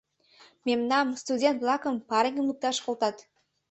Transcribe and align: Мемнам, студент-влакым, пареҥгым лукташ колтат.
Мемнам, 0.65 1.07
студент-влакым, 1.21 1.95
пареҥгым 2.09 2.45
лукташ 2.49 2.77
колтат. 2.85 3.17